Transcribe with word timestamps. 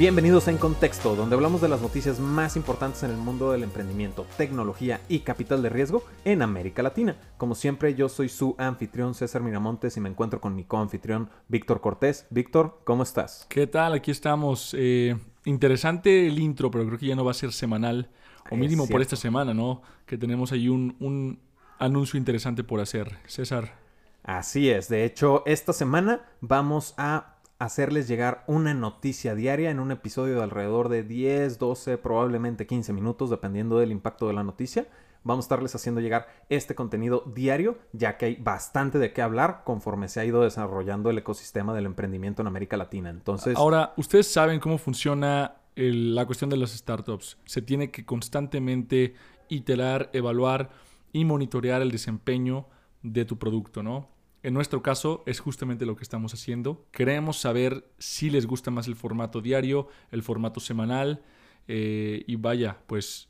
Bienvenidos 0.00 0.48
a 0.48 0.50
En 0.50 0.56
Contexto, 0.56 1.14
donde 1.14 1.36
hablamos 1.36 1.60
de 1.60 1.68
las 1.68 1.82
noticias 1.82 2.20
más 2.20 2.56
importantes 2.56 3.02
en 3.02 3.10
el 3.10 3.18
mundo 3.18 3.52
del 3.52 3.62
emprendimiento, 3.62 4.24
tecnología 4.38 5.02
y 5.10 5.18
capital 5.18 5.60
de 5.60 5.68
riesgo 5.68 6.04
en 6.24 6.40
América 6.40 6.82
Latina. 6.82 7.16
Como 7.36 7.54
siempre, 7.54 7.94
yo 7.94 8.08
soy 8.08 8.30
su 8.30 8.54
anfitrión 8.56 9.12
César 9.12 9.42
Miramontes 9.42 9.98
y 9.98 10.00
me 10.00 10.08
encuentro 10.08 10.40
con 10.40 10.56
mi 10.56 10.64
coanfitrión 10.64 11.28
Víctor 11.48 11.82
Cortés. 11.82 12.26
Víctor, 12.30 12.80
¿cómo 12.84 13.02
estás? 13.02 13.44
¿Qué 13.50 13.66
tal? 13.66 13.92
Aquí 13.92 14.10
estamos. 14.10 14.74
Eh, 14.74 15.18
interesante 15.44 16.28
el 16.28 16.38
intro, 16.38 16.70
pero 16.70 16.86
creo 16.86 16.98
que 16.98 17.08
ya 17.08 17.14
no 17.14 17.26
va 17.26 17.32
a 17.32 17.34
ser 17.34 17.52
semanal, 17.52 18.08
o 18.50 18.56
mínimo 18.56 18.88
por 18.88 19.02
esta 19.02 19.16
semana, 19.16 19.52
¿no? 19.52 19.82
Que 20.06 20.16
tenemos 20.16 20.50
ahí 20.52 20.70
un, 20.70 20.96
un 20.98 21.40
anuncio 21.78 22.16
interesante 22.16 22.64
por 22.64 22.80
hacer. 22.80 23.18
César. 23.26 23.74
Así 24.22 24.70
es, 24.70 24.88
de 24.88 25.04
hecho, 25.04 25.42
esta 25.44 25.74
semana 25.74 26.22
vamos 26.40 26.94
a 26.96 27.39
hacerles 27.60 28.08
llegar 28.08 28.42
una 28.46 28.72
noticia 28.72 29.34
diaria 29.34 29.70
en 29.70 29.80
un 29.80 29.92
episodio 29.92 30.36
de 30.36 30.42
alrededor 30.42 30.88
de 30.88 31.02
10, 31.04 31.58
12, 31.58 31.98
probablemente 31.98 32.66
15 32.66 32.94
minutos, 32.94 33.28
dependiendo 33.28 33.78
del 33.78 33.92
impacto 33.92 34.26
de 34.26 34.32
la 34.32 34.42
noticia. 34.42 34.88
Vamos 35.24 35.44
a 35.44 35.46
estarles 35.46 35.74
haciendo 35.74 36.00
llegar 36.00 36.26
este 36.48 36.74
contenido 36.74 37.22
diario, 37.34 37.76
ya 37.92 38.16
que 38.16 38.24
hay 38.24 38.36
bastante 38.36 38.98
de 38.98 39.12
qué 39.12 39.20
hablar 39.20 39.60
conforme 39.64 40.08
se 40.08 40.20
ha 40.20 40.24
ido 40.24 40.42
desarrollando 40.42 41.10
el 41.10 41.18
ecosistema 41.18 41.74
del 41.74 41.84
emprendimiento 41.84 42.40
en 42.40 42.48
América 42.48 42.78
Latina. 42.78 43.10
Entonces, 43.10 43.54
ahora, 43.58 43.92
ustedes 43.98 44.26
saben 44.26 44.58
cómo 44.58 44.78
funciona 44.78 45.56
la 45.76 46.24
cuestión 46.24 46.48
de 46.48 46.56
las 46.56 46.70
startups. 46.70 47.36
Se 47.44 47.60
tiene 47.60 47.90
que 47.90 48.06
constantemente 48.06 49.14
iterar, 49.50 50.08
evaluar 50.14 50.70
y 51.12 51.26
monitorear 51.26 51.82
el 51.82 51.90
desempeño 51.90 52.64
de 53.02 53.26
tu 53.26 53.38
producto, 53.38 53.82
¿no? 53.82 54.08
En 54.42 54.54
nuestro 54.54 54.82
caso 54.82 55.22
es 55.26 55.40
justamente 55.40 55.84
lo 55.84 55.96
que 55.96 56.02
estamos 56.02 56.32
haciendo. 56.32 56.86
Queremos 56.92 57.38
saber 57.38 57.90
si 57.98 58.30
les 58.30 58.46
gusta 58.46 58.70
más 58.70 58.86
el 58.86 58.96
formato 58.96 59.40
diario, 59.40 59.88
el 60.10 60.22
formato 60.22 60.60
semanal 60.60 61.22
eh, 61.68 62.24
y 62.26 62.36
vaya, 62.36 62.78
pues 62.86 63.28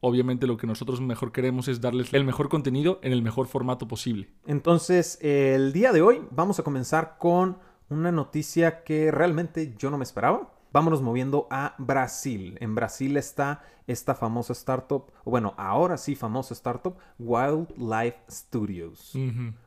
obviamente 0.00 0.46
lo 0.46 0.56
que 0.56 0.66
nosotros 0.66 1.00
mejor 1.00 1.32
queremos 1.32 1.68
es 1.68 1.80
darles 1.80 2.12
el 2.12 2.24
mejor 2.24 2.48
contenido 2.48 3.00
en 3.02 3.12
el 3.12 3.22
mejor 3.22 3.46
formato 3.46 3.88
posible. 3.88 4.30
Entonces, 4.46 5.18
el 5.20 5.72
día 5.72 5.92
de 5.92 6.02
hoy 6.02 6.22
vamos 6.30 6.58
a 6.58 6.62
comenzar 6.62 7.16
con 7.18 7.58
una 7.88 8.12
noticia 8.12 8.82
que 8.84 9.10
realmente 9.10 9.74
yo 9.78 9.90
no 9.90 9.98
me 9.98 10.04
esperaba. 10.04 10.51
Vámonos 10.72 11.02
moviendo 11.02 11.46
a 11.50 11.74
Brasil. 11.78 12.56
En 12.60 12.74
Brasil 12.74 13.16
está 13.16 13.62
esta 13.86 14.14
famosa 14.14 14.54
startup, 14.54 15.12
bueno, 15.24 15.54
ahora 15.58 15.96
sí 15.98 16.14
famosa 16.14 16.54
startup, 16.54 16.96
Wildlife 17.18 18.18
Studios. 18.30 19.12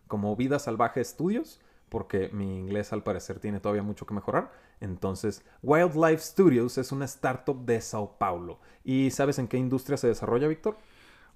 Como 0.07 0.35
Vida 0.35 0.57
Salvaje 0.57 1.03
Studios, 1.03 1.59
porque 1.89 2.29
mi 2.33 2.57
inglés 2.57 2.91
al 2.91 3.03
parecer 3.03 3.39
tiene 3.39 3.59
todavía 3.59 3.83
mucho 3.83 4.05
que 4.05 4.13
mejorar. 4.13 4.51
Entonces, 4.81 5.43
Wildlife 5.61 6.21
Studios 6.21 6.77
es 6.77 6.91
una 6.91 7.05
startup 7.05 7.65
de 7.65 7.81
Sao 7.81 8.17
Paulo. 8.17 8.59
¿Y 8.83 9.11
sabes 9.11 9.37
en 9.39 9.47
qué 9.47 9.57
industria 9.57 9.97
se 9.97 10.07
desarrolla, 10.07 10.47
Víctor? 10.47 10.77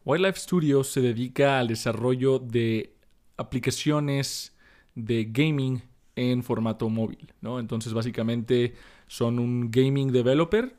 Wildlife 0.06 0.40
Studios 0.40 0.92
se 0.92 1.02
dedica 1.02 1.60
al 1.60 1.68
desarrollo 1.68 2.40
de 2.40 2.96
aplicaciones 3.38 4.58
de 4.96 5.26
gaming 5.26 5.84
en 6.20 6.44
formato 6.44 6.90
móvil, 6.90 7.34
¿no? 7.42 7.60
Entonces, 7.60 7.94
básicamente 7.94 8.74
son 9.08 9.40
un 9.40 9.72
gaming 9.72 10.12
developer 10.12 10.76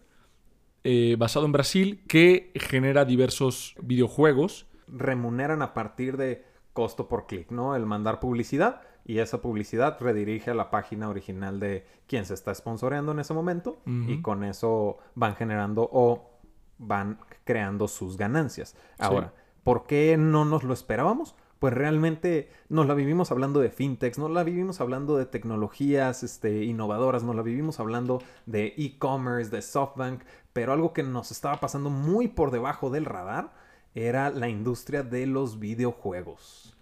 eh, 0.84 1.16
basado 1.18 1.46
en 1.46 1.52
Brasil 1.52 2.04
que 2.06 2.52
genera 2.54 3.04
diversos 3.04 3.74
videojuegos. 3.82 4.66
Remuneran 4.86 5.62
a 5.62 5.72
partir 5.72 6.16
de 6.16 6.44
costo 6.72 7.08
por 7.08 7.26
clic, 7.26 7.50
¿no? 7.50 7.74
El 7.74 7.86
mandar 7.86 8.20
publicidad 8.20 8.82
y 9.04 9.18
esa 9.18 9.40
publicidad 9.40 9.96
redirige 10.00 10.50
a 10.50 10.54
la 10.54 10.70
página 10.70 11.08
original 11.08 11.58
de 11.58 11.86
quien 12.06 12.26
se 12.26 12.34
está 12.34 12.54
sponsoreando 12.54 13.12
en 13.12 13.18
ese 13.18 13.34
momento 13.34 13.80
y 13.84 14.20
con 14.20 14.44
eso 14.44 14.98
van 15.14 15.36
generando 15.36 15.88
o 15.90 16.38
van 16.78 17.18
creando 17.44 17.88
sus 17.88 18.16
ganancias. 18.16 18.76
Ahora, 18.98 19.32
¿por 19.64 19.86
qué 19.86 20.16
no 20.18 20.44
nos 20.44 20.64
lo 20.64 20.74
esperábamos? 20.74 21.34
Pues 21.60 21.74
realmente 21.74 22.48
nos 22.70 22.86
la 22.86 22.94
vivimos 22.94 23.30
hablando 23.30 23.60
de 23.60 23.70
fintechs, 23.70 24.18
nos 24.18 24.30
la 24.30 24.42
vivimos 24.42 24.80
hablando 24.80 25.18
de 25.18 25.26
tecnologías 25.26 26.22
este, 26.22 26.64
innovadoras, 26.64 27.22
nos 27.22 27.36
la 27.36 27.42
vivimos 27.42 27.78
hablando 27.78 28.22
de 28.46 28.74
e-commerce, 28.78 29.50
de 29.50 29.60
SoftBank, 29.60 30.22
pero 30.54 30.72
algo 30.72 30.94
que 30.94 31.02
nos 31.02 31.30
estaba 31.30 31.60
pasando 31.60 31.90
muy 31.90 32.28
por 32.28 32.50
debajo 32.50 32.88
del 32.88 33.04
radar 33.04 33.52
era 33.94 34.30
la 34.30 34.48
industria 34.48 35.02
de 35.02 35.26
los 35.26 35.60
videojuegos. 35.60 36.74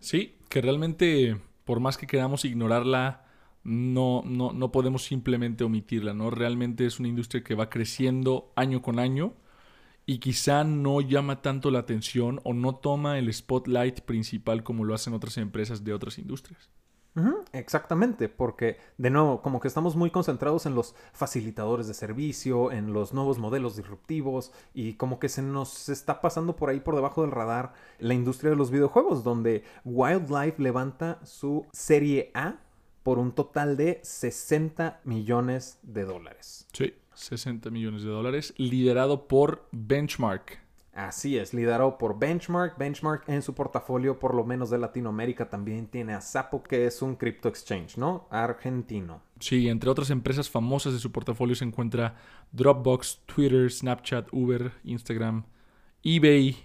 Sí, 0.00 0.38
que 0.48 0.62
realmente, 0.62 1.36
por 1.66 1.80
más 1.80 1.98
que 1.98 2.06
queramos 2.06 2.46
ignorarla, 2.46 3.26
no, 3.62 4.22
no, 4.24 4.54
no 4.54 4.72
podemos 4.72 5.04
simplemente 5.04 5.64
omitirla, 5.64 6.14
¿no? 6.14 6.30
Realmente 6.30 6.86
es 6.86 6.98
una 6.98 7.08
industria 7.08 7.44
que 7.44 7.54
va 7.54 7.68
creciendo 7.68 8.52
año 8.56 8.80
con 8.80 8.98
año 8.98 9.34
y 10.06 10.18
quizá 10.18 10.64
no 10.64 11.00
llama 11.00 11.42
tanto 11.42 11.70
la 11.70 11.80
atención 11.80 12.40
o 12.44 12.52
no 12.52 12.76
toma 12.76 13.18
el 13.18 13.32
spotlight 13.32 14.00
principal 14.00 14.62
como 14.62 14.84
lo 14.84 14.94
hacen 14.94 15.14
otras 15.14 15.38
empresas 15.38 15.84
de 15.84 15.94
otras 15.94 16.18
industrias. 16.18 16.70
exactamente, 17.52 18.28
porque 18.28 18.78
de 18.98 19.08
nuevo, 19.08 19.40
como 19.40 19.60
que 19.60 19.68
estamos 19.68 19.94
muy 19.94 20.10
concentrados 20.10 20.66
en 20.66 20.74
los 20.74 20.96
facilitadores 21.12 21.86
de 21.86 21.94
servicio, 21.94 22.72
en 22.72 22.92
los 22.92 23.14
nuevos 23.14 23.38
modelos 23.38 23.76
disruptivos 23.76 24.52
y 24.74 24.94
como 24.94 25.20
que 25.20 25.28
se 25.28 25.40
nos 25.40 25.88
está 25.88 26.20
pasando 26.20 26.56
por 26.56 26.70
ahí 26.70 26.80
por 26.80 26.96
debajo 26.96 27.22
del 27.22 27.30
radar 27.30 27.72
la 27.98 28.14
industria 28.14 28.50
de 28.50 28.56
los 28.56 28.70
videojuegos, 28.70 29.22
donde 29.22 29.62
Wildlife 29.84 30.60
levanta 30.60 31.24
su 31.24 31.66
serie 31.72 32.32
A 32.34 32.56
por 33.04 33.18
un 33.18 33.32
total 33.32 33.76
de 33.76 34.00
60 34.02 35.00
millones 35.04 35.78
de 35.82 36.04
dólares. 36.04 36.66
Sí. 36.72 36.94
60 37.14 37.70
millones 37.70 38.02
de 38.02 38.10
dólares, 38.10 38.54
liderado 38.56 39.26
por 39.28 39.66
Benchmark. 39.72 40.64
Así 40.94 41.36
es, 41.36 41.52
liderado 41.52 41.98
por 41.98 42.20
Benchmark. 42.20 42.78
Benchmark 42.78 43.28
en 43.28 43.42
su 43.42 43.52
portafolio, 43.52 44.20
por 44.20 44.32
lo 44.32 44.44
menos 44.44 44.70
de 44.70 44.78
Latinoamérica, 44.78 45.50
también 45.50 45.88
tiene 45.88 46.14
a 46.14 46.20
Sapo, 46.20 46.62
que 46.62 46.86
es 46.86 47.02
un 47.02 47.16
crypto 47.16 47.48
exchange, 47.48 47.98
¿no? 47.98 48.28
Argentino. 48.30 49.20
Sí, 49.40 49.68
entre 49.68 49.90
otras 49.90 50.10
empresas 50.10 50.48
famosas 50.48 50.92
de 50.92 51.00
su 51.00 51.10
portafolio 51.10 51.56
se 51.56 51.64
encuentra 51.64 52.14
Dropbox, 52.52 53.22
Twitter, 53.26 53.70
Snapchat, 53.72 54.28
Uber, 54.32 54.70
Instagram, 54.84 55.44
eBay. 56.04 56.64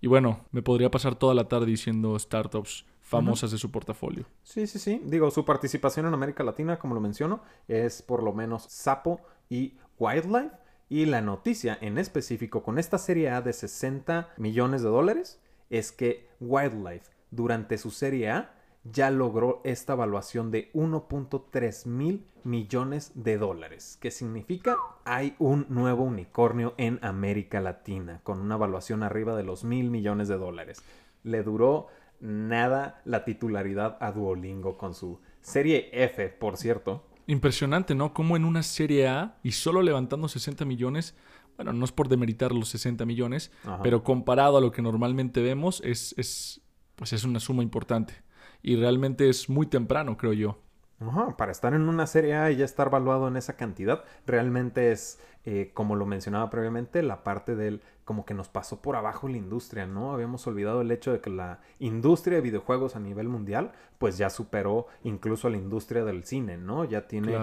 Y 0.00 0.06
bueno, 0.06 0.44
me 0.52 0.62
podría 0.62 0.90
pasar 0.90 1.16
toda 1.16 1.34
la 1.34 1.48
tarde 1.48 1.66
diciendo 1.66 2.16
startups 2.16 2.84
famosas 3.06 3.52
de 3.52 3.58
su 3.58 3.70
portafolio. 3.70 4.26
Sí, 4.42 4.66
sí, 4.66 4.78
sí. 4.78 5.00
Digo, 5.04 5.30
su 5.30 5.44
participación 5.44 6.06
en 6.06 6.14
América 6.14 6.42
Latina, 6.42 6.78
como 6.78 6.94
lo 6.94 7.00
menciono, 7.00 7.40
es 7.68 8.02
por 8.02 8.22
lo 8.22 8.32
menos 8.32 8.64
Sapo, 8.64 9.20
y 9.48 9.78
Wildlife. 9.98 10.56
Y 10.88 11.06
la 11.06 11.20
noticia 11.20 11.76
en 11.80 11.98
específico 11.98 12.62
con 12.62 12.78
esta 12.78 12.98
serie 12.98 13.30
A 13.30 13.42
de 13.42 13.52
60 13.52 14.28
millones 14.36 14.82
de 14.82 14.88
dólares 14.88 15.40
es 15.68 15.90
que 15.90 16.28
Wildlife 16.40 17.10
durante 17.30 17.76
su 17.76 17.90
serie 17.90 18.30
A 18.30 18.52
ya 18.92 19.10
logró 19.10 19.60
esta 19.64 19.94
evaluación 19.94 20.50
de 20.50 20.70
1.3 20.72 21.86
mil 21.86 22.26
millones 22.44 23.12
de 23.14 23.36
dólares, 23.36 23.98
que 24.00 24.10
significa 24.10 24.76
hay 25.04 25.34
un 25.38 25.66
nuevo 25.68 26.04
unicornio 26.04 26.74
en 26.76 27.00
América 27.02 27.60
Latina 27.60 28.20
con 28.22 28.40
una 28.40 28.54
evaluación 28.54 29.02
arriba 29.02 29.36
de 29.36 29.42
los 29.42 29.64
mil 29.64 29.90
millones 29.90 30.28
de 30.28 30.38
dólares. 30.38 30.82
Le 31.24 31.42
duró 31.42 31.88
nada 32.20 33.00
la 33.04 33.24
titularidad 33.24 33.98
a 34.00 34.12
Duolingo 34.12 34.78
con 34.78 34.94
su 34.94 35.20
serie 35.40 35.90
F, 35.92 36.28
por 36.28 36.56
cierto, 36.56 37.04
impresionante, 37.26 37.94
¿no? 37.94 38.14
Como 38.14 38.36
en 38.36 38.44
una 38.44 38.62
Serie 38.62 39.08
A 39.08 39.38
y 39.42 39.52
solo 39.52 39.82
levantando 39.82 40.28
60 40.28 40.64
millones, 40.64 41.14
bueno, 41.56 41.72
no 41.72 41.84
es 41.84 41.92
por 41.92 42.08
demeritar 42.08 42.52
los 42.52 42.68
60 42.68 43.04
millones, 43.06 43.50
pero 43.82 44.04
comparado 44.04 44.58
a 44.58 44.60
lo 44.60 44.72
que 44.72 44.82
normalmente 44.82 45.40
vemos, 45.40 45.80
es, 45.84 46.14
es, 46.18 46.60
pues 46.94 47.12
es 47.12 47.24
una 47.24 47.40
suma 47.40 47.62
importante. 47.62 48.14
Y 48.62 48.76
realmente 48.76 49.28
es 49.28 49.48
muy 49.48 49.66
temprano, 49.66 50.16
creo 50.16 50.32
yo. 50.32 50.62
Ajá, 50.98 51.36
para 51.36 51.52
estar 51.52 51.74
en 51.74 51.88
una 51.88 52.06
Serie 52.06 52.36
A 52.36 52.50
y 52.50 52.56
ya 52.56 52.64
estar 52.64 52.88
valuado 52.88 53.28
en 53.28 53.36
esa 53.36 53.56
cantidad, 53.56 54.04
realmente 54.26 54.92
es, 54.92 55.20
eh, 55.44 55.70
como 55.74 55.94
lo 55.94 56.06
mencionaba 56.06 56.48
previamente, 56.48 57.02
la 57.02 57.22
parte 57.22 57.54
del 57.54 57.82
como 58.04 58.24
que 58.24 58.34
nos 58.34 58.48
pasó 58.48 58.80
por 58.80 58.96
abajo 58.96 59.28
la 59.28 59.36
industria, 59.36 59.86
¿no? 59.86 60.12
Habíamos 60.12 60.46
olvidado 60.46 60.80
el 60.80 60.90
hecho 60.90 61.12
de 61.12 61.20
que 61.20 61.28
la 61.28 61.60
industria 61.80 62.36
de 62.36 62.42
videojuegos 62.42 62.96
a 62.96 63.00
nivel 63.00 63.28
mundial, 63.28 63.72
pues 63.98 64.16
ya 64.16 64.30
superó 64.30 64.86
incluso 65.02 65.48
a 65.48 65.50
la 65.50 65.56
industria 65.58 66.04
del 66.04 66.24
cine, 66.24 66.56
¿no? 66.56 66.84
Ya 66.84 67.08
tiene, 67.08 67.36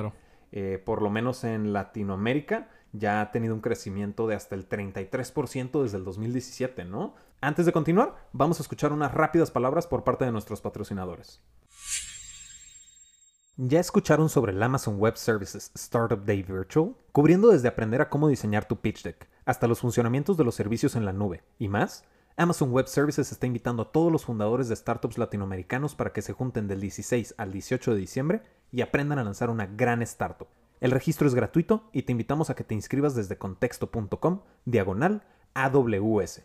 eh, 0.52 0.82
por 0.84 1.02
lo 1.02 1.12
menos 1.12 1.44
en 1.44 1.74
Latinoamérica, 1.74 2.70
ya 2.94 3.22
ha 3.22 3.32
tenido 3.32 3.54
un 3.54 3.62
crecimiento 3.62 4.26
de 4.26 4.36
hasta 4.36 4.56
el 4.56 4.68
33% 4.68 5.84
desde 5.84 5.98
el 5.98 6.06
2017, 6.06 6.86
¿no? 6.86 7.14
Antes 7.42 7.66
de 7.66 7.72
continuar, 7.72 8.16
vamos 8.32 8.60
a 8.60 8.64
escuchar 8.64 8.94
unas 8.94 9.14
rápidas 9.14 9.52
palabras 9.52 9.86
por 9.86 10.04
parte 10.04 10.26
de 10.26 10.32
nuestros 10.32 10.62
patrocinadores. 10.62 11.42
¿Ya 13.56 13.80
escucharon 13.80 14.30
sobre 14.30 14.52
el 14.52 14.64
Amazon 14.64 14.98
Web 14.98 15.16
Services 15.16 15.70
Startup 15.76 16.26
Day 16.26 16.42
Virtual? 16.42 16.96
Cubriendo 17.12 17.50
desde 17.50 17.68
aprender 17.68 18.02
a 18.02 18.10
cómo 18.10 18.28
diseñar 18.28 18.68
tu 18.68 18.78
pitch 18.78 19.04
deck, 19.04 19.30
hasta 19.46 19.68
los 19.68 19.80
funcionamientos 19.80 20.38
de 20.38 20.44
los 20.44 20.56
servicios 20.56 20.96
en 20.96 21.06
la 21.06 21.14
nube 21.14 21.44
y 21.60 21.68
más, 21.68 22.04
Amazon 22.36 22.72
Web 22.72 22.88
Services 22.88 23.32
está 23.32 23.46
invitando 23.46 23.84
a 23.84 23.92
todos 23.92 24.12
los 24.12 24.26
fundadores 24.26 24.70
de 24.70 24.76
startups 24.76 25.20
latinoamericanos 25.20 25.94
para 25.94 26.14
que 26.14 26.24
se 26.24 26.34
junten 26.34 26.68
del 26.68 26.82
16 26.82 27.36
al 27.38 27.52
18 27.52 27.94
de 27.94 28.00
diciembre 28.00 28.42
y 28.72 28.82
aprendan 28.82 29.20
a 29.20 29.24
lanzar 29.24 29.52
una 29.52 29.68
gran 29.68 30.02
startup. 30.02 30.48
El 30.82 30.90
registro 30.90 31.28
es 31.28 31.36
gratuito 31.36 31.92
y 31.94 32.02
te 32.02 32.12
invitamos 32.12 32.50
a 32.50 32.56
que 32.56 32.64
te 32.64 32.74
inscribas 32.74 33.14
desde 33.14 33.38
contexto.com 33.38 34.42
diagonal 34.66 35.28
AWS. 35.54 36.42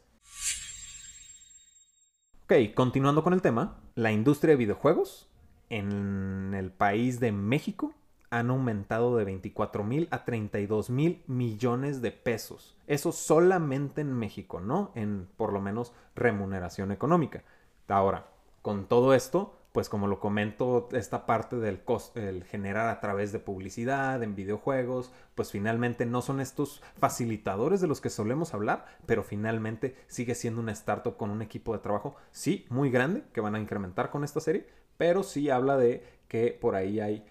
Ok, 2.44 2.74
continuando 2.74 3.24
con 3.24 3.32
el 3.32 3.40
tema, 3.40 3.80
la 3.94 4.12
industria 4.12 4.50
de 4.50 4.58
videojuegos 4.58 5.28
en 5.70 6.54
el 6.54 6.70
país 6.70 7.20
de 7.20 7.32
México 7.32 7.92
han 8.30 8.50
aumentado 8.50 9.16
de 9.16 9.24
24 9.24 9.84
mil 9.84 10.08
a 10.10 10.24
32 10.24 10.90
mil 10.90 11.22
millones 11.26 12.02
de 12.02 12.12
pesos. 12.12 12.76
Eso 12.86 13.12
solamente 13.12 14.00
en 14.00 14.12
México, 14.12 14.60
¿no? 14.60 14.90
En 14.94 15.28
por 15.36 15.52
lo 15.52 15.60
menos 15.60 15.92
remuneración 16.14 16.92
económica. 16.92 17.42
Ahora, 17.88 18.26
con 18.60 18.86
todo 18.86 19.14
esto, 19.14 19.54
pues 19.72 19.88
como 19.88 20.08
lo 20.08 20.18
comento, 20.18 20.88
esta 20.92 21.24
parte 21.24 21.56
del 21.56 21.84
costo, 21.84 22.20
el 22.20 22.44
generar 22.44 22.88
a 22.88 23.00
través 23.00 23.32
de 23.32 23.38
publicidad 23.38 24.22
en 24.22 24.34
videojuegos, 24.34 25.12
pues 25.34 25.50
finalmente 25.52 26.04
no 26.04 26.20
son 26.20 26.40
estos 26.40 26.82
facilitadores 26.98 27.80
de 27.80 27.86
los 27.86 28.00
que 28.00 28.10
solemos 28.10 28.54
hablar, 28.54 28.86
pero 29.06 29.22
finalmente 29.22 29.96
sigue 30.06 30.34
siendo 30.34 30.60
una 30.60 30.72
startup 30.72 31.16
con 31.16 31.30
un 31.30 31.42
equipo 31.42 31.72
de 31.74 31.78
trabajo, 31.78 32.16
sí, 32.30 32.66
muy 32.70 32.90
grande, 32.90 33.22
que 33.32 33.40
van 33.40 33.54
a 33.54 33.60
incrementar 33.60 34.10
con 34.10 34.24
esta 34.24 34.40
serie, 34.40 34.66
pero 34.98 35.22
sí 35.22 35.48
habla 35.48 35.78
de 35.78 36.04
que 36.28 36.56
por 36.60 36.74
ahí 36.74 37.00
hay 37.00 37.24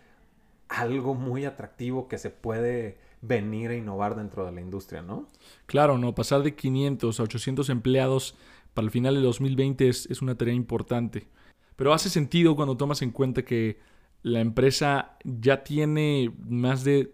algo 0.69 1.13
muy 1.13 1.45
atractivo 1.45 2.07
que 2.07 2.17
se 2.17 2.31
puede 2.31 2.97
venir 3.21 3.69
a 3.69 3.75
innovar 3.75 4.15
dentro 4.15 4.45
de 4.45 4.51
la 4.51 4.61
industria, 4.61 5.01
¿no? 5.01 5.27
Claro, 5.65 5.97
no, 5.97 6.15
pasar 6.15 6.41
de 6.41 6.55
500 6.55 7.19
a 7.19 7.23
800 7.23 7.69
empleados 7.69 8.35
para 8.73 8.85
el 8.85 8.91
final 8.91 9.15
de 9.15 9.21
2020 9.21 9.87
es, 9.87 10.05
es 10.07 10.21
una 10.21 10.35
tarea 10.35 10.53
importante. 10.53 11.27
Pero 11.75 11.93
hace 11.93 12.09
sentido 12.09 12.55
cuando 12.55 12.77
tomas 12.77 13.01
en 13.01 13.11
cuenta 13.11 13.43
que 13.43 13.79
la 14.23 14.39
empresa 14.39 15.17
ya 15.23 15.63
tiene 15.63 16.33
más 16.47 16.83
de 16.83 17.13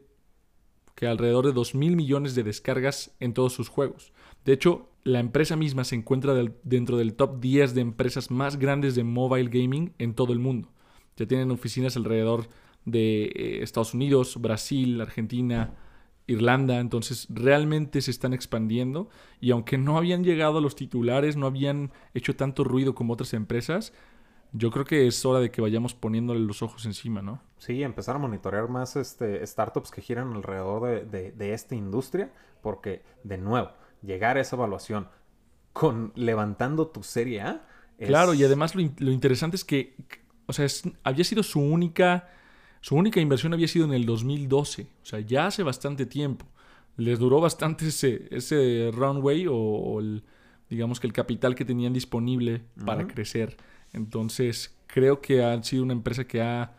que 0.95 1.07
alrededor 1.07 1.45
de 1.45 1.53
2 1.53 1.75
mil 1.75 1.95
millones 1.95 2.35
de 2.35 2.44
descargas 2.44 3.11
en 3.19 3.33
todos 3.33 3.53
sus 3.53 3.69
juegos. 3.69 4.13
De 4.45 4.53
hecho, 4.53 4.89
la 5.03 5.19
empresa 5.19 5.55
misma 5.55 5.83
se 5.83 5.95
encuentra 5.95 6.33
dentro 6.63 6.97
del 6.97 7.15
top 7.15 7.39
10 7.39 7.75
de 7.75 7.81
empresas 7.81 8.31
más 8.31 8.57
grandes 8.57 8.95
de 8.95 9.03
mobile 9.03 9.50
gaming 9.50 9.94
en 9.97 10.13
todo 10.13 10.33
el 10.33 10.39
mundo. 10.39 10.69
Ya 11.17 11.27
tienen 11.27 11.51
oficinas 11.51 11.97
alrededor 11.97 12.47
de 12.85 13.25
eh, 13.25 13.63
Estados 13.63 13.94
Unidos, 13.94 14.39
Brasil, 14.39 15.00
Argentina, 15.01 15.75
Irlanda, 16.27 16.79
entonces 16.79 17.27
realmente 17.29 18.01
se 18.01 18.11
están 18.11 18.33
expandiendo 18.33 19.09
y 19.41 19.51
aunque 19.51 19.77
no 19.77 19.97
habían 19.97 20.23
llegado 20.23 20.59
a 20.59 20.61
los 20.61 20.75
titulares, 20.75 21.35
no 21.35 21.47
habían 21.47 21.91
hecho 22.13 22.35
tanto 22.35 22.63
ruido 22.63 22.95
como 22.95 23.13
otras 23.13 23.33
empresas, 23.33 23.94
yo 24.53 24.69
creo 24.69 24.85
que 24.85 25.07
es 25.07 25.25
hora 25.25 25.39
de 25.39 25.51
que 25.51 25.61
vayamos 25.61 25.95
poniéndole 25.95 26.39
los 26.39 26.61
ojos 26.61 26.85
encima, 26.85 27.21
¿no? 27.21 27.41
Sí, 27.57 27.81
empezar 27.81 28.15
a 28.15 28.19
monitorear 28.19 28.69
más 28.69 28.95
este, 28.95 29.45
startups 29.45 29.89
que 29.89 30.01
giran 30.01 30.31
alrededor 30.33 31.09
de, 31.09 31.53
esta 31.53 31.75
industria, 31.75 32.31
porque, 32.61 33.01
de 33.23 33.39
nuevo, 33.39 33.71
llegar 34.03 34.38
a 34.38 34.41
esa 34.41 34.55
evaluación 34.55 35.07
con 35.71 36.11
levantando 36.15 36.88
tu 36.88 37.03
serie 37.03 37.41
A. 37.41 37.65
Claro, 37.97 38.33
y 38.33 38.44
además 38.44 38.75
lo, 38.75 38.81
interesante 38.81 39.55
es 39.55 39.63
que, 39.63 39.95
o 40.45 40.53
sea, 40.53 40.67
había 41.03 41.23
sido 41.23 41.41
su 41.41 41.59
única, 41.61 42.29
su 42.81 42.95
única 42.95 43.19
inversión 43.19 43.53
había 43.53 43.67
sido 43.67 43.85
en 43.85 43.94
el 43.94 44.05
2012, 44.05 44.88
o 45.01 45.05
sea, 45.05 45.19
ya 45.19 45.47
hace 45.47 45.63
bastante 45.63 46.05
tiempo. 46.05 46.45
Les 46.97 47.17
duró 47.17 47.41
bastante 47.41 47.88
ese, 47.88 48.27
ese 48.29 48.91
runway 48.94 49.47
o, 49.50 50.00
el, 50.00 50.23
digamos 50.69 51.00
que 51.00 51.07
el 51.07 51.13
capital 51.13 51.55
que 51.55 51.65
tenían 51.65 51.94
disponible 51.94 52.61
para 52.85 53.07
crecer. 53.07 53.57
Entonces, 53.94 54.75
creo 54.88 55.21
que 55.21 55.44
ha 55.44 55.61
sido 55.63 55.83
una 55.83 55.94
empresa 55.94 56.25
que 56.25 56.41
ha 56.41 56.73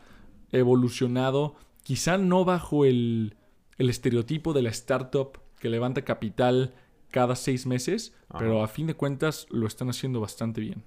evolucionado, 0.53 1.57
quizá 1.83 2.19
no 2.19 2.45
bajo 2.45 2.85
el, 2.85 3.37
estereotipo 3.79 4.53
de 4.53 4.63
la 4.63 4.71
startup 4.71 5.41
que 5.59 5.69
levanta 5.69 6.03
capital 6.03 6.75
cada 7.15 7.37
seis 7.37 7.65
meses, 7.65 8.13
pero 8.37 8.65
a 8.65 8.67
fin 8.67 8.89
de 8.89 8.95
cuentas 8.95 9.47
lo 9.49 9.69
están 9.69 9.89
haciendo 9.89 10.21
bastante 10.21 10.61
bien. 10.61 10.83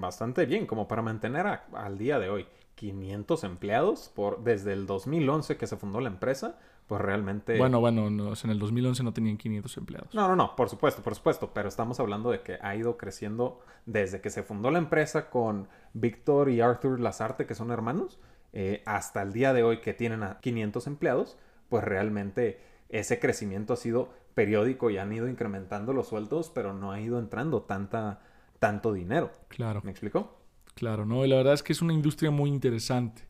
bastante 0.00 0.46
bien, 0.46 0.64
como 0.64 0.86
para 0.86 1.02
mantener 1.02 1.44
al 1.72 1.98
día 1.98 2.20
de 2.20 2.30
hoy 2.30 2.46
500 2.76 3.42
empleados 3.42 4.12
por, 4.14 4.44
desde 4.44 4.72
el 4.72 4.86
2011 4.86 5.56
que 5.56 5.66
se 5.66 5.76
fundó 5.76 6.00
la 6.00 6.08
empresa 6.08 6.56
pues 6.86 7.00
realmente... 7.00 7.58
Bueno, 7.58 7.80
bueno, 7.80 8.06
en 8.06 8.50
el 8.50 8.58
2011 8.60 9.02
no 9.02 9.12
tenían 9.12 9.36
500 9.38 9.76
empleados. 9.76 10.14
No, 10.14 10.28
no, 10.28 10.36
no, 10.36 10.54
por 10.54 10.68
supuesto, 10.68 11.02
por 11.02 11.16
supuesto, 11.16 11.50
pero 11.52 11.68
estamos 11.68 11.98
hablando 11.98 12.30
de 12.30 12.42
que 12.42 12.58
ha 12.62 12.76
ido 12.76 12.96
creciendo 12.96 13.58
desde 13.86 14.20
que 14.20 14.30
se 14.30 14.44
fundó 14.44 14.70
la 14.70 14.78
empresa 14.78 15.28
con 15.28 15.66
Víctor 15.94 16.48
y 16.48 16.60
Arthur 16.60 17.00
Lazarte, 17.00 17.44
que 17.44 17.56
son 17.56 17.72
hermanos, 17.72 18.20
eh, 18.52 18.84
hasta 18.86 19.22
el 19.22 19.32
día 19.32 19.52
de 19.52 19.64
hoy 19.64 19.80
que 19.80 19.94
tienen 19.94 20.22
a 20.22 20.38
500 20.38 20.86
empleados, 20.86 21.36
pues 21.68 21.82
realmente 21.82 22.60
ese 22.88 23.18
crecimiento 23.18 23.72
ha 23.72 23.76
sido 23.76 24.10
periódico 24.36 24.90
y 24.90 24.98
han 24.98 25.12
ido 25.14 25.28
incrementando 25.28 25.94
los 25.94 26.08
sueldos, 26.08 26.52
pero 26.54 26.74
no 26.74 26.92
ha 26.92 27.00
ido 27.00 27.18
entrando 27.18 27.62
tanta, 27.62 28.20
tanto 28.58 28.92
dinero. 28.92 29.32
Claro. 29.48 29.80
¿Me 29.82 29.90
explicó? 29.90 30.38
Claro, 30.74 31.06
no, 31.06 31.24
y 31.24 31.28
la 31.28 31.36
verdad 31.36 31.54
es 31.54 31.62
que 31.62 31.72
es 31.72 31.80
una 31.80 31.94
industria 31.94 32.30
muy 32.30 32.50
interesante. 32.50 33.22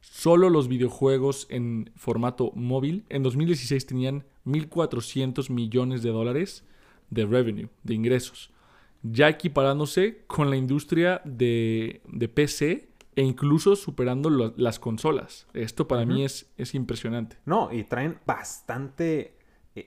Solo 0.00 0.48
los 0.48 0.66
videojuegos 0.66 1.46
en 1.50 1.92
formato 1.96 2.50
móvil 2.54 3.04
en 3.10 3.22
2016 3.22 3.84
tenían 3.84 4.24
1.400 4.46 5.50
millones 5.50 6.02
de 6.02 6.10
dólares 6.10 6.64
de 7.10 7.26
revenue, 7.26 7.68
de 7.82 7.94
ingresos, 7.94 8.50
ya 9.02 9.28
equiparándose 9.28 10.24
con 10.28 10.48
la 10.48 10.56
industria 10.56 11.20
de, 11.26 12.00
PC 12.34 12.88
e 13.16 13.22
incluso 13.22 13.76
superando 13.76 14.30
las 14.30 14.78
consolas. 14.78 15.46
Esto 15.52 15.86
para 15.86 16.06
mí 16.06 16.24
es, 16.24 16.50
es 16.56 16.74
impresionante. 16.74 17.36
No, 17.44 17.70
y 17.70 17.84
traen 17.84 18.18
bastante 18.24 19.37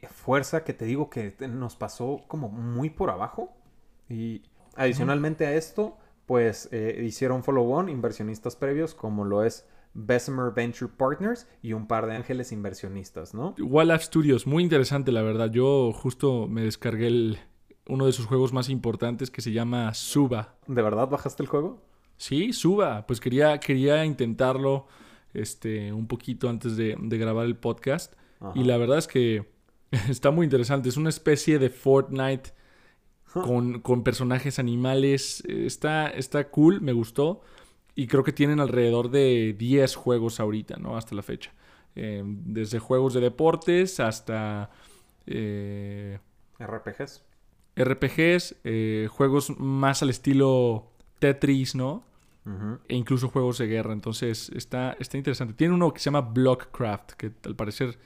eh, 0.01 0.07
fuerza 0.07 0.63
que 0.63 0.73
te 0.73 0.85
digo 0.85 1.09
que 1.09 1.35
nos 1.47 1.75
pasó 1.75 2.21
como 2.27 2.49
muy 2.49 2.89
por 2.89 3.09
abajo. 3.09 3.55
Y 4.09 4.43
adicionalmente 4.75 5.45
a 5.45 5.55
esto, 5.55 5.97
pues 6.25 6.69
eh, 6.71 7.03
hicieron 7.05 7.43
follow-on 7.43 7.89
inversionistas 7.89 8.55
previos 8.55 8.93
como 8.93 9.25
lo 9.25 9.43
es 9.43 9.65
Bessemer 9.93 10.53
Venture 10.53 10.91
Partners 10.95 11.47
y 11.61 11.73
un 11.73 11.87
par 11.87 12.07
de 12.07 12.15
ángeles 12.15 12.51
inversionistas, 12.51 13.33
¿no? 13.33 13.55
Wildlife 13.59 14.05
Studios, 14.05 14.47
muy 14.47 14.63
interesante 14.63 15.11
la 15.11 15.21
verdad. 15.21 15.51
Yo 15.51 15.91
justo 15.93 16.47
me 16.47 16.61
descargué 16.61 17.37
uno 17.87 18.05
de 18.05 18.11
sus 18.11 18.25
juegos 18.25 18.53
más 18.53 18.69
importantes 18.69 19.29
que 19.29 19.41
se 19.41 19.51
llama 19.51 19.93
Suba. 19.93 20.55
¿De 20.67 20.81
verdad 20.81 21.09
bajaste 21.09 21.43
el 21.43 21.49
juego? 21.49 21.81
Sí, 22.17 22.53
Suba. 22.53 23.05
Pues 23.07 23.19
quería, 23.19 23.59
quería 23.59 24.05
intentarlo 24.05 24.85
este, 25.33 25.91
un 25.91 26.07
poquito 26.07 26.49
antes 26.49 26.77
de, 26.77 26.95
grabar 26.99 27.45
el 27.45 27.57
podcast. 27.57 28.13
Y 28.55 28.63
la 28.63 28.77
verdad 28.77 28.97
es 28.97 29.07
que 29.07 29.51
está 30.09 30.31
muy 30.31 30.45
interesante. 30.45 30.89
Es 30.89 30.97
una 30.97 31.09
especie 31.09 31.59
de 31.59 31.69
Fortnite 31.69 32.51
con, 33.33 33.81
con 33.81 34.03
personajes 34.03 34.59
animales. 34.59 35.43
Está, 35.47 36.07
está 36.07 36.49
cool, 36.49 36.81
me 36.81 36.93
gustó. 36.93 37.41
Y 37.95 38.07
creo 38.07 38.23
que 38.23 38.31
tienen 38.31 38.59
alrededor 38.59 39.11
de 39.11 39.53
10 39.57 39.95
juegos 39.95 40.39
ahorita, 40.39 40.77
¿no? 40.77 40.97
Hasta 40.97 41.15
la 41.15 41.23
fecha. 41.23 41.51
Eh, 41.95 42.23
desde 42.25 42.79
juegos 42.79 43.13
de 43.13 43.21
deportes 43.21 43.99
hasta... 43.99 44.71
Eh, 45.27 46.17
RPGs. 46.57 47.23
RPGs, 47.75 48.55
eh, 48.63 49.07
juegos 49.09 49.57
más 49.59 50.01
al 50.01 50.09
estilo 50.09 50.91
Tetris, 51.19 51.75
¿no? 51.75 52.03
E 52.87 52.95
incluso 52.95 53.29
juegos 53.29 53.59
de 53.59 53.67
guerra. 53.67 53.93
Entonces 53.93 54.49
está, 54.55 54.95
está 54.99 55.17
interesante. 55.17 55.53
Tiene 55.53 55.75
uno 55.75 55.93
que 55.93 55.99
se 55.99 56.05
llama 56.05 56.21
Blockcraft, 56.21 57.11
que 57.11 57.31
al 57.45 57.55
parecer 57.55 57.99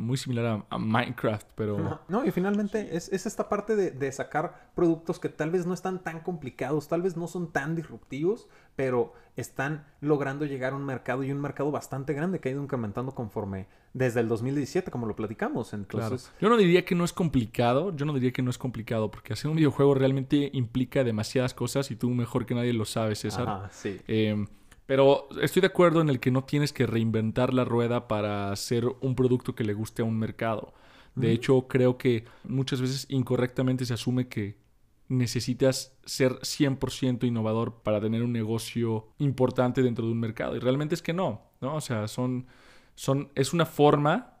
muy 0.00 0.16
similar 0.16 0.64
a, 0.68 0.78
Minecraft, 0.78 1.46
pero... 1.54 2.00
No, 2.08 2.24
y 2.24 2.30
finalmente 2.30 2.96
es, 2.96 3.12
esta 3.12 3.48
parte 3.48 3.76
de, 3.76 4.12
sacar 4.12 4.70
productos 4.74 5.20
que 5.20 5.28
tal 5.28 5.50
vez 5.50 5.66
no 5.66 5.74
están 5.74 6.02
tan 6.02 6.20
complicados, 6.20 6.88
tal 6.88 7.02
vez 7.02 7.16
no 7.16 7.28
son 7.28 7.52
tan 7.52 7.76
disruptivos, 7.76 8.48
pero 8.76 9.12
están 9.36 9.84
logrando 10.00 10.46
llegar 10.46 10.72
a 10.72 10.76
un 10.76 10.84
mercado 10.84 11.22
y 11.22 11.30
un 11.30 11.40
mercado 11.40 11.70
bastante 11.70 12.14
grande 12.14 12.40
que 12.40 12.48
ha 12.48 12.52
ido 12.52 12.62
incrementando 12.62 13.14
conforme 13.14 13.68
desde 13.92 14.20
el 14.20 14.28
2017, 14.28 14.90
como 14.90 15.06
lo 15.06 15.14
platicamos. 15.14 15.74
Entonces... 15.74 16.32
Yo 16.40 16.48
no 16.48 16.56
diría 16.56 16.84
que 16.84 16.94
no 16.94 17.04
es 17.04 17.12
complicado, 17.12 17.94
yo 17.94 18.06
no 18.06 18.14
diría 18.14 18.32
que 18.32 18.42
no 18.42 18.50
es 18.50 18.58
complicado, 18.58 19.10
porque 19.10 19.34
hacer 19.34 19.50
un 19.50 19.56
videojuego 19.56 19.94
realmente 19.94 20.50
implica 20.54 21.04
demasiadas 21.04 21.52
cosas 21.52 21.90
y 21.90 21.96
tú 21.96 22.10
mejor 22.10 22.46
que 22.46 22.54
nadie 22.54 22.72
lo 22.72 22.86
sabes, 22.86 23.20
César. 23.20 23.68
sí. 23.70 24.00
Eh, 24.08 24.46
pero 24.90 25.28
estoy 25.40 25.60
de 25.60 25.68
acuerdo 25.68 26.00
en 26.00 26.08
el 26.08 26.18
que 26.18 26.32
no 26.32 26.42
tienes 26.42 26.72
que 26.72 26.84
reinventar 26.84 27.54
la 27.54 27.64
rueda 27.64 28.08
para 28.08 28.50
hacer 28.50 28.86
un 29.00 29.14
producto 29.14 29.54
que 29.54 29.62
le 29.62 29.72
guste 29.72 30.02
a 30.02 30.04
un 30.04 30.18
mercado. 30.18 30.74
De 31.14 31.30
hecho, 31.30 31.68
creo 31.68 31.96
que 31.96 32.24
muchas 32.42 32.80
veces 32.80 33.06
incorrectamente 33.08 33.86
se 33.86 33.94
asume 33.94 34.26
que 34.26 34.58
necesitas 35.06 35.96
ser 36.04 36.40
100% 36.40 37.22
innovador 37.22 37.82
para 37.84 38.00
tener 38.00 38.24
un 38.24 38.32
negocio 38.32 39.06
importante 39.18 39.80
dentro 39.80 40.06
de 40.06 40.10
un 40.10 40.18
mercado. 40.18 40.56
Y 40.56 40.58
realmente 40.58 40.96
es 40.96 41.02
que 41.02 41.12
no, 41.12 41.40
¿no? 41.60 41.76
O 41.76 41.80
sea, 41.80 42.08
son, 42.08 42.48
son, 42.96 43.30
es 43.36 43.52
una 43.52 43.66
forma 43.66 44.38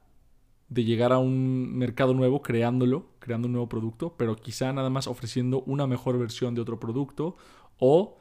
de 0.68 0.82
llegar 0.82 1.12
a 1.12 1.20
un 1.20 1.78
mercado 1.78 2.12
nuevo 2.12 2.42
creándolo, 2.42 3.12
creando 3.20 3.46
un 3.46 3.52
nuevo 3.52 3.68
producto, 3.68 4.16
pero 4.16 4.34
quizá 4.34 4.72
nada 4.72 4.90
más 4.90 5.06
ofreciendo 5.06 5.62
una 5.62 5.86
mejor 5.86 6.18
versión 6.18 6.56
de 6.56 6.60
otro 6.60 6.80
producto 6.80 7.36
o 7.78 8.19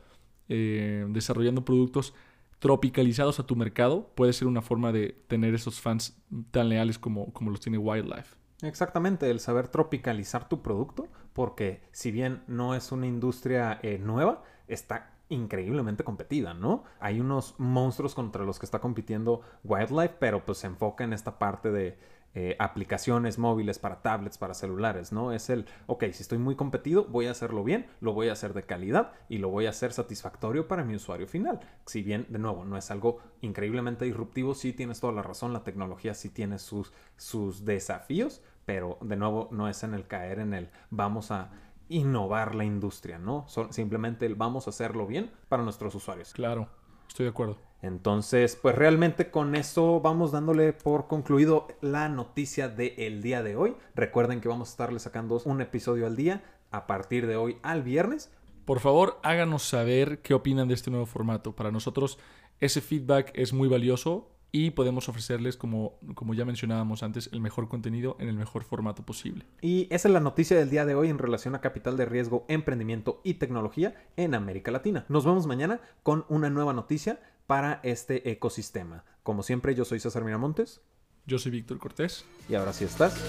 eh, 0.49 1.05
desarrollando 1.09 1.63
productos 1.63 2.13
tropicalizados 2.59 3.39
a 3.39 3.45
tu 3.45 3.55
mercado, 3.55 4.11
puede 4.15 4.33
ser 4.33 4.47
una 4.47 4.61
forma 4.61 4.91
de 4.91 5.15
tener 5.27 5.55
esos 5.55 5.79
fans 5.79 6.17
tan 6.51 6.69
leales 6.69 6.99
como, 6.99 7.31
como 7.31 7.51
los 7.51 7.61
tiene 7.61 7.77
Wildlife. 7.77 8.35
Exactamente, 8.61 9.29
el 9.31 9.39
saber 9.39 9.69
tropicalizar 9.69 10.49
tu 10.49 10.61
producto, 10.61 11.07
porque 11.31 11.81
si 11.91 12.11
bien 12.11 12.43
no 12.47 12.75
es 12.75 12.91
una 12.91 13.07
industria 13.07 13.79
eh, 13.81 13.97
nueva, 13.97 14.43
está 14.67 15.13
increíblemente 15.29 16.03
competida, 16.03 16.53
¿no? 16.53 16.83
Hay 16.99 17.21
unos 17.21 17.55
monstruos 17.57 18.15
contra 18.15 18.43
los 18.43 18.59
que 18.59 18.65
está 18.65 18.79
compitiendo 18.79 19.41
Wildlife, 19.63 20.15
pero 20.19 20.45
pues 20.45 20.57
se 20.57 20.67
enfoca 20.67 21.03
en 21.03 21.13
esta 21.13 21.39
parte 21.39 21.71
de 21.71 21.97
eh, 22.35 22.55
aplicaciones 22.59 23.39
móviles 23.39 23.79
para 23.79 24.01
tablets, 24.01 24.37
para 24.37 24.53
celulares, 24.53 25.11
¿no? 25.11 25.31
Es 25.31 25.49
el, 25.49 25.65
ok, 25.87 26.05
si 26.11 26.21
estoy 26.21 26.37
muy 26.37 26.55
competido, 26.55 27.05
voy 27.05 27.25
a 27.25 27.31
hacerlo 27.31 27.63
bien, 27.63 27.87
lo 28.01 28.13
voy 28.13 28.29
a 28.29 28.33
hacer 28.33 28.53
de 28.53 28.63
calidad 28.63 29.13
y 29.29 29.39
lo 29.39 29.49
voy 29.49 29.65
a 29.65 29.71
hacer 29.71 29.93
satisfactorio 29.93 30.67
para 30.67 30.83
mi 30.83 30.95
usuario 30.95 31.27
final. 31.27 31.59
Si 31.85 32.03
bien, 32.03 32.27
de 32.29 32.37
nuevo, 32.37 32.65
no 32.65 32.77
es 32.77 32.91
algo 32.91 33.17
increíblemente 33.41 34.05
disruptivo, 34.05 34.53
sí 34.53 34.73
tienes 34.73 34.99
toda 34.99 35.13
la 35.13 35.23
razón, 35.23 35.53
la 35.53 35.63
tecnología 35.63 36.13
sí 36.13 36.29
tiene 36.29 36.59
sus, 36.59 36.93
sus 37.17 37.65
desafíos, 37.65 38.43
pero 38.65 38.99
de 39.01 39.15
nuevo 39.15 39.49
no 39.51 39.67
es 39.67 39.83
en 39.83 39.95
el 39.95 40.05
caer 40.05 40.37
en 40.37 40.53
el 40.53 40.69
vamos 40.91 41.31
a 41.31 41.49
innovar 41.89 42.53
la 42.53 42.63
industria, 42.63 43.17
¿no? 43.17 43.47
simplemente 43.71 44.27
el 44.27 44.35
vamos 44.35 44.67
a 44.67 44.69
hacerlo 44.69 45.07
bien 45.07 45.31
para 45.49 45.63
nuestros 45.63 45.95
usuarios. 45.95 46.33
Claro, 46.33 46.69
estoy 47.07 47.23
de 47.23 47.31
acuerdo. 47.31 47.68
Entonces, 47.81 48.57
pues 48.61 48.75
realmente 48.75 49.31
con 49.31 49.55
eso 49.55 50.01
vamos 50.01 50.31
dándole 50.31 50.73
por 50.73 51.07
concluido 51.07 51.67
la 51.81 52.09
noticia 52.09 52.67
del 52.67 53.21
día 53.21 53.41
de 53.41 53.55
hoy. 53.55 53.75
Recuerden 53.95 54.41
que 54.41 54.49
vamos 54.49 54.69
a 54.69 54.71
estarle 54.71 54.99
sacando 54.99 55.41
un 55.45 55.61
episodio 55.61 56.05
al 56.05 56.15
día 56.15 56.43
a 56.71 56.87
partir 56.87 57.25
de 57.25 57.35
hoy 57.35 57.57
al 57.63 57.83
viernes. 57.83 58.31
Por 58.65 58.79
favor, 58.81 59.17
háganos 59.23 59.63
saber 59.63 60.21
qué 60.21 60.33
opinan 60.33 60.67
de 60.67 60.73
este 60.73 60.91
nuevo 60.91 61.05
formato. 61.05 61.55
Para 61.55 61.71
nosotros 61.71 62.19
ese 62.59 62.81
feedback 62.81 63.31
es 63.33 63.53
muy 63.53 63.69
valioso 63.69 64.29
y 64.51 64.71
podemos 64.71 65.07
ofrecerles, 65.09 65.57
como, 65.57 65.99
como 66.15 66.33
ya 66.33 66.43
mencionábamos 66.43 67.03
antes, 67.03 67.29
el 67.31 67.39
mejor 67.39 67.69
contenido 67.69 68.17
en 68.19 68.29
el 68.29 68.35
mejor 68.35 68.63
formato 68.63 69.03
posible. 69.03 69.45
Y 69.61 69.87
esa 69.91 70.07
es 70.07 70.13
la 70.13 70.19
noticia 70.19 70.57
del 70.57 70.69
día 70.69 70.85
de 70.85 70.95
hoy 70.95 71.09
en 71.09 71.19
relación 71.19 71.55
a 71.55 71.61
capital 71.61 71.97
de 71.97 72.05
riesgo, 72.05 72.45
emprendimiento 72.47 73.21
y 73.23 73.35
tecnología 73.35 73.95
en 74.17 74.33
América 74.33 74.71
Latina. 74.71 75.05
Nos 75.07 75.25
vemos 75.25 75.45
mañana 75.45 75.79
con 76.03 76.25
una 76.29 76.49
nueva 76.49 76.73
noticia 76.73 77.19
para 77.49 77.79
este 77.81 78.29
ecosistema. 78.29 79.05
Como 79.23 79.41
siempre, 79.41 79.73
yo 79.73 79.83
soy 79.83 79.99
César 79.99 80.23
Miramontes. 80.23 80.81
Yo 81.25 81.39
soy 81.39 81.51
Víctor 81.51 81.79
Cortés. 81.79 82.23
Y 82.47 82.53
ahora 82.53 82.73
sí 82.73 82.85
estás 82.85 83.19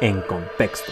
en 0.00 0.22
contexto. 0.22 0.90